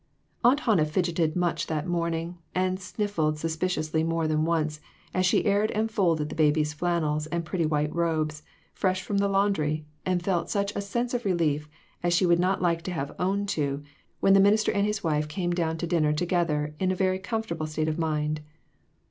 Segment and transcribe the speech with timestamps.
[0.43, 4.79] Aunt Hannah fidgeted much that morning and sniffed suspiciously more than once,
[5.13, 8.41] as she aired and folded the baby's flannels and pretty white robes,
[8.73, 11.69] fresh from the laundry, and felt such a sense of relief,
[12.01, 13.83] as she would not like to have owned to,
[14.21, 17.67] when the minister and his wife came down to dinner together in a very comfortable
[17.67, 18.41] state of mind.